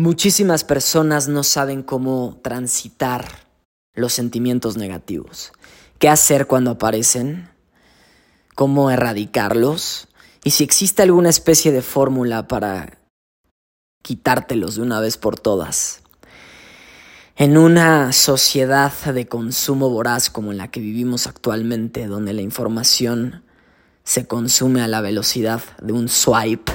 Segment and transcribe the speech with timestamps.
[0.00, 3.28] Muchísimas personas no saben cómo transitar
[3.92, 5.52] los sentimientos negativos,
[5.98, 7.50] qué hacer cuando aparecen,
[8.54, 10.08] cómo erradicarlos
[10.42, 12.98] y si existe alguna especie de fórmula para
[14.02, 16.00] quitártelos de una vez por todas.
[17.36, 23.44] En una sociedad de consumo voraz como la que vivimos actualmente, donde la información
[24.02, 26.72] se consume a la velocidad de un swipe,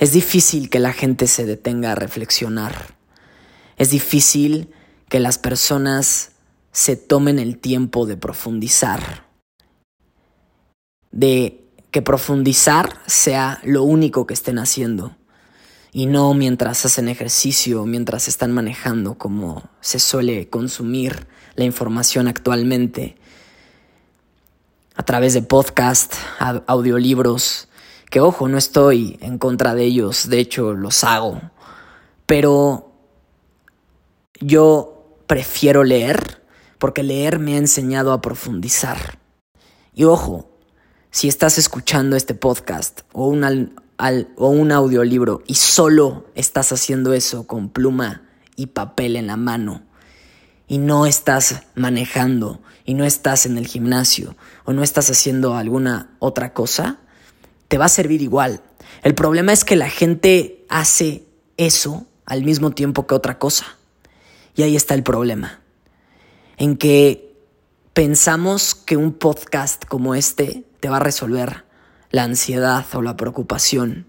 [0.00, 2.94] es difícil que la gente se detenga a reflexionar.
[3.76, 4.72] Es difícil
[5.10, 6.32] que las personas
[6.72, 9.26] se tomen el tiempo de profundizar.
[11.10, 15.16] De que profundizar sea lo único que estén haciendo.
[15.92, 23.16] Y no mientras hacen ejercicio, mientras están manejando, como se suele consumir la información actualmente.
[24.94, 27.68] A través de podcast, audiolibros,
[28.10, 31.40] que ojo, no estoy en contra de ellos, de hecho los hago,
[32.26, 32.92] pero
[34.40, 36.42] yo prefiero leer
[36.78, 39.18] porque leer me ha enseñado a profundizar.
[39.94, 40.50] Y ojo,
[41.10, 43.74] si estás escuchando este podcast o un,
[44.36, 48.22] o un audiolibro y solo estás haciendo eso con pluma
[48.56, 49.82] y papel en la mano,
[50.66, 56.16] y no estás manejando, y no estás en el gimnasio, o no estás haciendo alguna
[56.20, 57.00] otra cosa,
[57.70, 58.60] te va a servir igual.
[59.04, 61.24] El problema es que la gente hace
[61.56, 63.64] eso al mismo tiempo que otra cosa.
[64.56, 65.60] Y ahí está el problema.
[66.56, 67.32] En que
[67.92, 71.64] pensamos que un podcast como este te va a resolver
[72.10, 74.08] la ansiedad o la preocupación,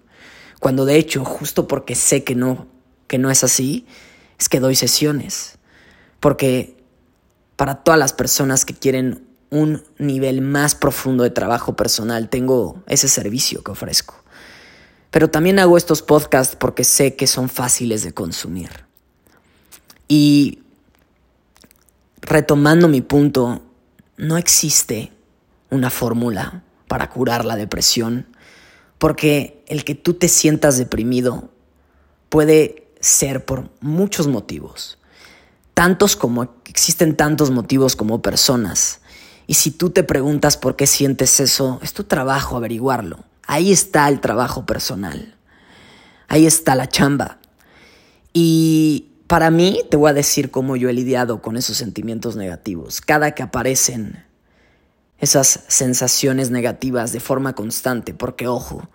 [0.59, 2.66] cuando de hecho, justo porque sé que no,
[3.06, 3.86] que no es así,
[4.39, 5.59] es que doy sesiones.
[6.20, 6.84] Porque
[7.58, 13.07] para todas las personas que quieren un nivel más profundo de trabajo personal, tengo ese
[13.07, 14.16] servicio que ofrezco.
[15.11, 18.85] Pero también hago estos podcasts porque sé que son fáciles de consumir.
[20.08, 20.63] Y
[22.21, 23.61] retomando mi punto,
[24.17, 25.11] no existe
[25.69, 28.27] una fórmula para curar la depresión,
[28.97, 31.49] porque el que tú te sientas deprimido
[32.30, 34.97] puede ser por muchos motivos,
[35.73, 39.01] tantos como existen tantos motivos como personas.
[39.52, 43.26] Y si tú te preguntas por qué sientes eso, es tu trabajo averiguarlo.
[43.45, 45.36] Ahí está el trabajo personal.
[46.30, 47.38] Ahí está la chamba.
[48.32, 53.02] Y para mí, te voy a decir cómo yo he lidiado con esos sentimientos negativos.
[53.02, 54.23] Cada que aparecen
[55.17, 58.88] esas sensaciones negativas de forma constante, porque ojo,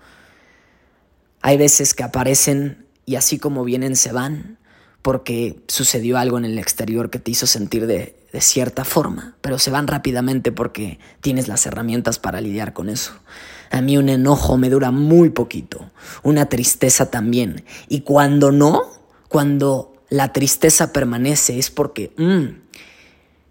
[1.43, 4.56] hay veces que aparecen y así como vienen se van
[5.06, 9.71] porque sucedió algo en el exterior que te hizo sentir de, cierta forma, pero se
[9.71, 13.12] van rápidamente porque tienes las herramientas para lidiar con eso.
[13.71, 15.93] A mí un enojo me dura muy poquito,
[16.25, 17.62] una tristeza también.
[17.89, 18.83] Y cuando no,
[19.28, 22.47] cuando la tristeza permanece es porque mm,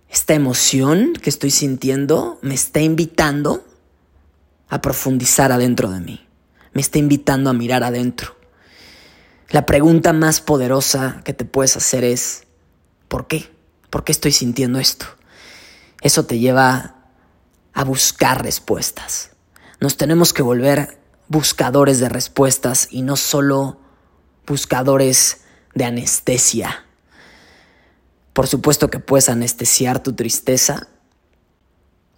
[0.09, 3.65] esta emoción que estoy sintiendo me está invitando
[4.67, 6.27] a profundizar adentro de mí,
[6.73, 8.35] me está invitando a mirar adentro.
[9.49, 12.43] La pregunta más poderosa que te puedes hacer es,
[13.07, 13.51] ¿por qué?
[13.89, 15.05] ¿Por qué estoy sintiendo esto?
[16.01, 16.95] Eso te lleva
[17.73, 19.31] a buscar respuestas.
[19.79, 23.79] Nos tenemos que volver buscadores de respuestas y no solo
[24.47, 25.41] buscadores
[25.73, 26.85] de anestesia.
[28.33, 30.87] Por supuesto que puedes anestesiar tu tristeza.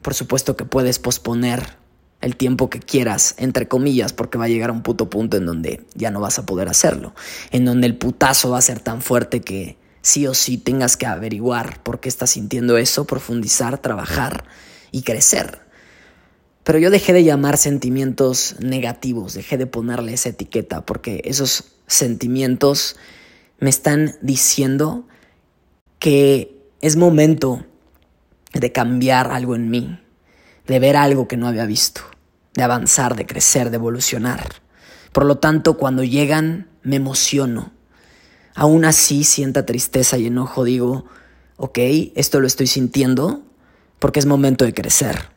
[0.02, 1.78] Por supuesto que puedes posponer
[2.22, 5.46] el tiempo que quieras, entre comillas, porque va a llegar a un puto punto en
[5.46, 7.14] donde ya no vas a poder hacerlo,
[7.52, 11.06] en donde el putazo va a ser tan fuerte que sí o sí tengas que
[11.06, 14.46] averiguar por qué estás sintiendo eso, profundizar, trabajar
[14.92, 15.60] y crecer.
[16.64, 22.98] Pero yo dejé de llamar sentimientos negativos, dejé de ponerle esa etiqueta, porque esos sentimientos
[23.60, 25.08] me están diciendo
[26.00, 27.66] que es momento
[28.54, 30.00] de cambiar algo en mí,
[30.68, 32.02] de ver algo que no había visto,
[32.54, 34.48] de avanzar, de crecer, de evolucionar.
[35.14, 37.72] Por lo tanto, cuando llegan, me emociono.
[38.54, 41.06] Aún así, sienta tristeza y enojo, digo,
[41.56, 41.80] ok,
[42.16, 43.44] esto lo estoy sintiendo
[44.00, 45.30] porque es momento de crecer.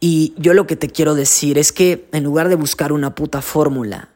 [0.00, 3.40] Y yo lo que te quiero decir es que en lugar de buscar una puta
[3.40, 4.08] fórmula,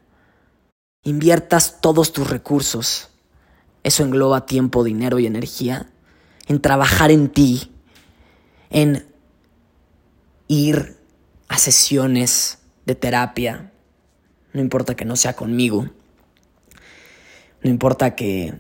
[1.05, 3.09] inviertas todos tus recursos,
[3.85, 5.89] eso engloba tiempo, dinero y energía,
[6.49, 7.71] en trabajar en ti,
[8.71, 9.07] en
[10.49, 10.97] ir
[11.49, 13.73] a sesiones de terapia,
[14.53, 15.91] no importa que no sea conmigo,
[17.63, 18.55] no importa que...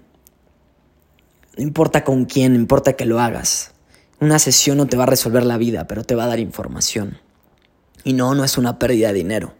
[1.57, 3.71] No importa con quién, no importa que lo hagas.
[4.21, 7.19] Una sesión no te va a resolver la vida, pero te va a dar información.
[8.05, 9.55] Y no, no es una pérdida de dinero.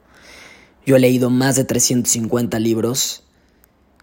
[0.85, 3.25] Yo he leído más de 350 libros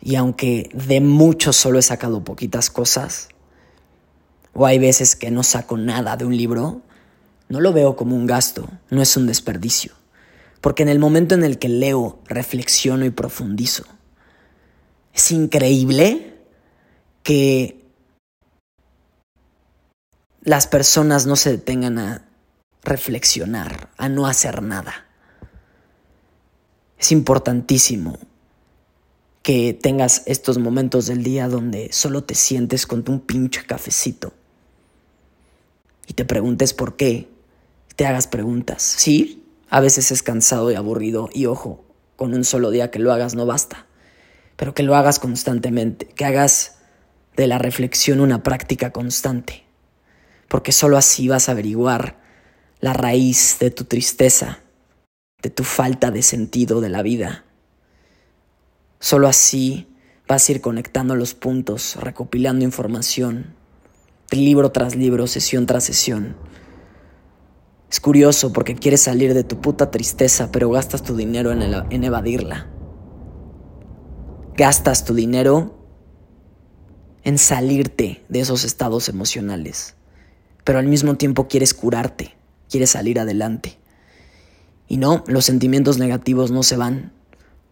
[0.02, 3.30] Y aunque de mucho solo he sacado poquitas cosas,
[4.54, 6.81] o hay veces que no saco nada de un libro,
[7.54, 9.94] no lo veo como un gasto, no es un desperdicio.
[10.60, 13.84] Porque en el momento en el que leo, reflexiono y profundizo,
[15.14, 16.36] es increíble
[17.22, 17.86] que
[20.42, 22.26] las personas no se detengan a
[22.82, 25.06] reflexionar, a no hacer nada.
[26.98, 28.18] Es importantísimo
[29.44, 34.34] que tengas estos momentos del día donde solo te sientes con un pinche cafecito
[36.08, 37.33] y te preguntes por qué,
[37.95, 38.81] te hagas preguntas.
[38.81, 41.86] Sí, a veces es cansado y aburrido y ojo,
[42.16, 43.88] con un solo día que lo hagas no basta,
[44.56, 46.78] pero que lo hagas constantemente, que hagas
[47.36, 49.63] de la reflexión una práctica constante,
[50.48, 52.22] porque solo así vas a averiguar
[52.80, 54.60] la raíz de tu tristeza,
[55.42, 57.46] de tu falta de sentido de la vida.
[59.00, 59.88] Solo así
[60.28, 63.56] vas a ir conectando los puntos, recopilando información,
[64.31, 66.36] libro tras libro, sesión tras sesión.
[67.94, 72.68] Es curioso porque quieres salir de tu puta tristeza, pero gastas tu dinero en, evadirla.
[74.57, 75.78] Gastas tu dinero
[77.24, 79.94] en salirte de esos estados emocionales,
[80.63, 82.36] pero al mismo tiempo quieres curarte,
[82.68, 83.78] quieres salir adelante.
[84.88, 87.13] Y no, los sentimientos negativos no se van,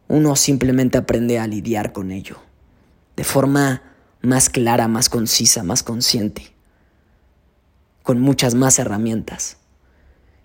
[0.07, 2.37] uno simplemente aprende a lidiar con ello,
[3.15, 3.81] de forma
[4.21, 6.53] más clara, más concisa, más consciente,
[8.03, 9.57] con muchas más herramientas.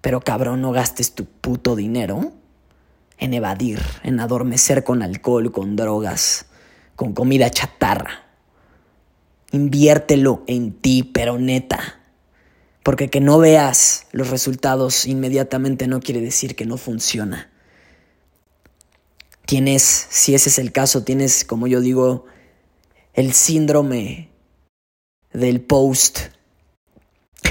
[0.07, 2.33] Pero cabrón, no gastes tu puto dinero
[3.19, 6.47] en evadir, en adormecer con alcohol, con drogas,
[6.95, 8.25] con comida chatarra.
[9.51, 11.99] Inviértelo en ti, pero neta.
[12.85, 17.51] Porque que no veas los resultados inmediatamente no quiere decir que no funciona.
[19.45, 22.27] Tienes, si ese es el caso, tienes, como yo digo,
[23.13, 24.31] el síndrome
[25.33, 26.21] del post,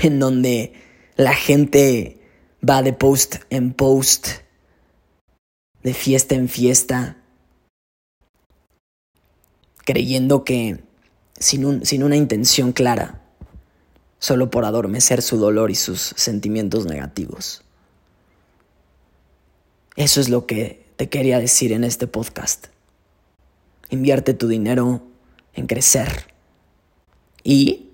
[0.04, 0.72] en donde
[1.18, 2.22] la gente
[2.68, 4.28] va de post en post,
[5.84, 7.18] de fiesta en fiesta,
[9.84, 10.80] creyendo que
[11.38, 13.22] sin, sin una intención clara,
[14.20, 17.62] solo por adormecer su dolor y sus sentimientos negativos.
[19.96, 22.68] Eso es lo que te quería decir en este podcast.
[23.90, 25.04] Invierte tu dinero
[25.54, 26.34] en crecer.
[27.44, 27.85] Y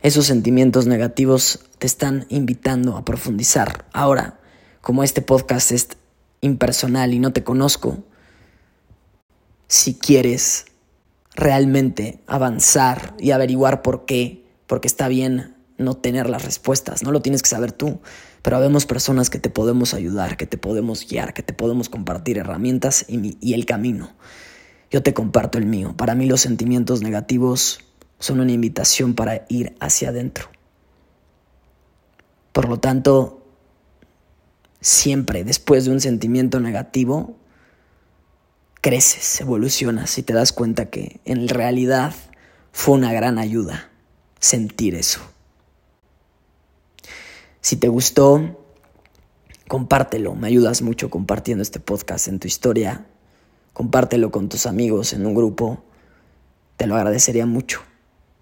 [0.00, 3.86] esos sentimientos negativos te están invitando a profundizar.
[3.92, 4.40] Ahora,
[4.80, 5.88] como este podcast es
[6.40, 8.04] impersonal y no te conozco,
[9.66, 10.66] si quieres
[11.34, 17.22] realmente avanzar y averiguar por qué, porque está bien no tener las respuestas, no lo
[17.22, 18.00] tienes que saber tú,
[18.42, 22.38] pero habemos personas que te podemos ayudar, que te podemos guiar, que te podemos compartir
[22.38, 24.16] herramientas y el camino
[24.90, 25.94] yo te comparto el mío.
[25.96, 27.80] Para mí los sentimientos negativos
[28.18, 30.48] son una invitación para ir hacia adentro.
[32.52, 33.42] Por lo tanto,
[34.80, 37.36] siempre después de un sentimiento negativo,
[38.80, 42.14] creces, evolucionas y te das cuenta que en realidad
[42.72, 43.90] fue una gran ayuda
[44.40, 45.20] sentir eso.
[47.60, 48.64] Si te gustó,
[49.68, 53.04] compártelo, me ayudas mucho compartiendo este podcast en tu historia
[53.78, 55.84] compártelo con tus amigos en un grupo,
[56.76, 57.80] te lo agradecería mucho.